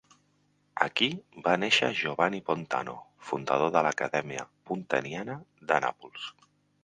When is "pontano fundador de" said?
2.47-3.85